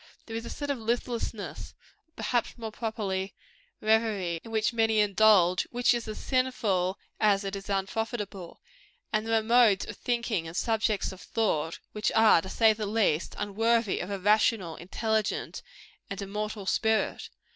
There 0.25 0.35
is 0.35 0.47
a 0.47 0.49
sort 0.49 0.71
of 0.71 0.79
listlessness 0.79 1.75
or, 2.07 2.13
perhaps, 2.15 2.57
more 2.57 2.71
properly, 2.71 3.35
reverie 3.81 4.41
in 4.43 4.49
which 4.49 4.73
many 4.73 4.97
indulge, 4.99 5.67
which 5.69 5.93
is 5.93 6.07
as 6.07 6.17
sinful 6.17 6.97
as 7.19 7.43
it 7.43 7.55
is 7.55 7.69
unprofitable; 7.69 8.59
and 9.13 9.27
there 9.27 9.39
are 9.39 9.43
modes 9.43 9.85
of 9.85 9.95
thinking 9.95 10.47
and 10.47 10.57
subjects 10.57 11.11
of 11.11 11.21
thought, 11.21 11.77
which 11.91 12.11
are, 12.15 12.41
to 12.41 12.49
say 12.49 12.73
the 12.73 12.87
least, 12.87 13.35
unworthy 13.37 13.99
of 13.99 14.09
a 14.09 14.17
rational, 14.17 14.75
intelligent 14.75 15.61
and 16.09 16.19
immortal 16.19 16.65
spirit. 16.65 17.29